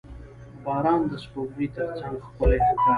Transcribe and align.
•باران 0.63 1.01
د 1.11 1.13
سپوږمۍ 1.23 1.67
تر 1.75 1.87
څنګ 1.99 2.15
ښکلی 2.27 2.59
ښکاري. 2.67 2.79